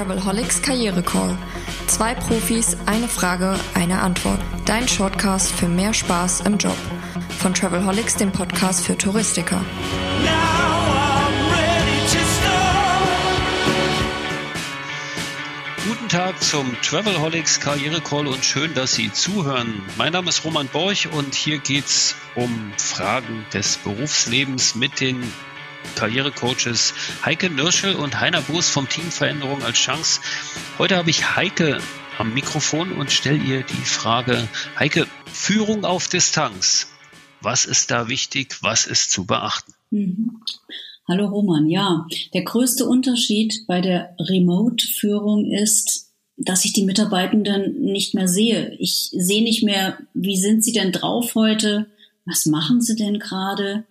[0.00, 1.36] Travelholics Karriere Call.
[1.86, 4.40] Zwei Profis, eine Frage, eine Antwort.
[4.64, 6.76] Dein Shortcast für mehr Spaß im Job.
[7.38, 9.62] Von Travelholics, dem Podcast für Touristiker.
[15.86, 19.82] Guten Tag zum Travelholics Karriere Call und schön, dass Sie zuhören.
[19.98, 25.30] Mein Name ist Roman Borch und hier geht's um Fragen des Berufslebens mit den
[25.96, 26.94] Karrierecoaches
[27.24, 30.20] Heike Nirschel und Heiner Boos vom Team Veränderung als Chance.
[30.78, 31.80] Heute habe ich Heike
[32.18, 36.88] am Mikrofon und stelle ihr die Frage, Heike, Führung auf Distanz.
[37.40, 38.58] Was ist da wichtig?
[38.62, 39.72] Was ist zu beachten?
[39.90, 40.42] Mhm.
[41.08, 48.14] Hallo Roman, ja, der größte Unterschied bei der Remote-Führung ist, dass ich die Mitarbeitenden nicht
[48.14, 48.76] mehr sehe.
[48.78, 51.86] Ich sehe nicht mehr, wie sind sie denn drauf heute?
[52.30, 53.86] Was machen sie denn gerade?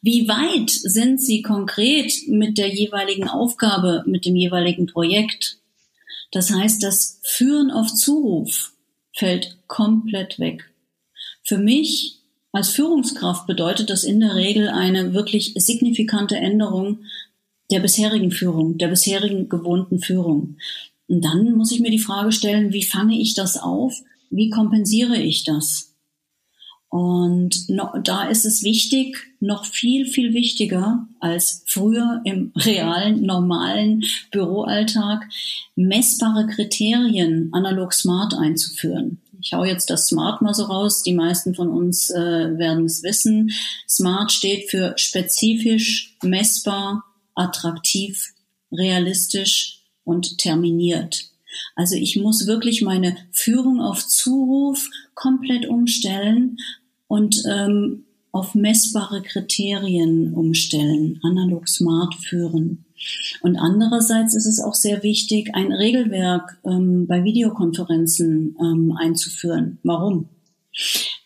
[0.00, 5.58] Wie weit sind Sie konkret mit der jeweiligen Aufgabe, mit dem jeweiligen Projekt?
[6.30, 8.72] Das heißt, das Führen auf Zuruf
[9.14, 10.72] fällt komplett weg.
[11.44, 12.16] Für mich
[12.50, 17.00] als Führungskraft bedeutet das in der Regel eine wirklich signifikante Änderung
[17.70, 20.56] der bisherigen Führung, der bisherigen gewohnten Führung.
[21.08, 24.00] Und dann muss ich mir die Frage stellen, wie fange ich das auf?
[24.30, 25.91] Wie kompensiere ich das?
[26.92, 34.04] Und noch, da ist es wichtig, noch viel, viel wichtiger als früher im realen, normalen
[34.30, 35.26] Büroalltag,
[35.74, 39.22] messbare Kriterien analog smart einzuführen.
[39.40, 41.02] Ich hau jetzt das Smart mal so raus.
[41.02, 43.52] Die meisten von uns äh, werden es wissen.
[43.88, 48.34] Smart steht für spezifisch, messbar, attraktiv,
[48.70, 51.24] realistisch und terminiert.
[51.74, 56.58] Also ich muss wirklich meine Führung auf Zuruf komplett umstellen
[57.12, 62.86] und ähm, auf messbare Kriterien umstellen, analog smart führen.
[63.42, 69.78] Und andererseits ist es auch sehr wichtig, ein Regelwerk ähm, bei Videokonferenzen ähm, einzuführen.
[69.82, 70.30] Warum?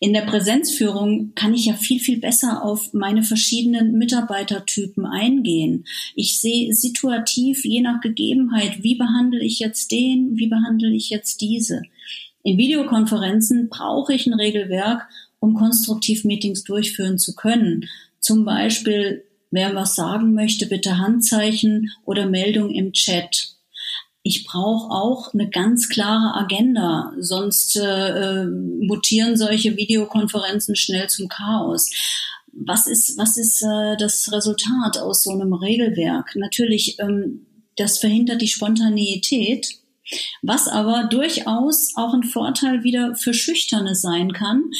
[0.00, 5.84] In der Präsenzführung kann ich ja viel, viel besser auf meine verschiedenen Mitarbeitertypen eingehen.
[6.14, 11.42] Ich sehe situativ, je nach Gegebenheit, wie behandle ich jetzt den, wie behandle ich jetzt
[11.42, 11.82] diese.
[12.42, 15.08] In Videokonferenzen brauche ich ein Regelwerk,
[15.44, 17.86] um konstruktiv Meetings durchführen zu können.
[18.18, 23.50] Zum Beispiel, wer was sagen möchte, bitte Handzeichen oder Meldung im Chat.
[24.22, 31.90] Ich brauche auch eine ganz klare Agenda, sonst äh, mutieren solche Videokonferenzen schnell zum Chaos.
[32.52, 36.36] Was ist, was ist äh, das Resultat aus so einem Regelwerk?
[36.36, 37.44] Natürlich, ähm,
[37.76, 39.83] das verhindert die Spontaneität
[40.42, 44.70] was aber durchaus auch ein Vorteil wieder für Schüchterne sein kann,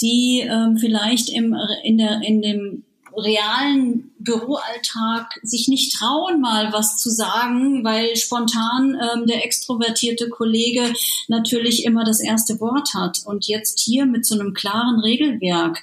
[0.00, 2.84] die ähm, vielleicht im, in, der, in dem
[3.16, 10.92] realen Büroalltag sich nicht trauen, mal was zu sagen, weil spontan ähm, der extrovertierte Kollege
[11.28, 13.22] natürlich immer das erste Wort hat.
[13.24, 15.82] Und jetzt hier mit so einem klaren Regelwerk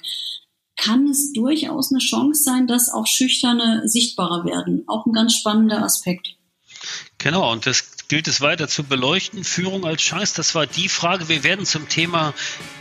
[0.76, 4.84] kann es durchaus eine Chance sein, dass auch Schüchterne sichtbarer werden.
[4.86, 6.36] Auch ein ganz spannender Aspekt.
[7.18, 9.44] Genau, und das gilt es weiter zu beleuchten.
[9.44, 11.28] Führung als Chance, das war die Frage.
[11.28, 12.34] Wir werden zum Thema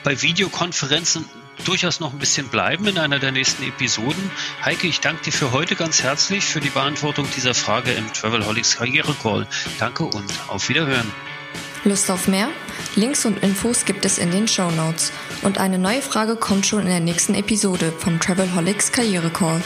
[0.03, 1.23] bei Videokonferenzen
[1.65, 4.31] durchaus noch ein bisschen bleiben in einer der nächsten Episoden.
[4.65, 8.77] Heike, ich danke dir für heute ganz herzlich für die Beantwortung dieser Frage im Travelholics
[8.77, 9.45] Karriere Call.
[9.77, 11.11] Danke und auf Wiederhören.
[11.83, 12.49] Lust auf mehr?
[12.95, 15.11] Links und Infos gibt es in den Show Notes.
[15.43, 19.61] Und eine neue Frage kommt schon in der nächsten Episode vom Travelholics Karriere Call,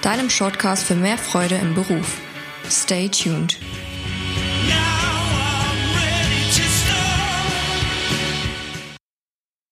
[0.00, 2.18] deinem Shortcast für mehr Freude im Beruf.
[2.70, 3.58] Stay tuned.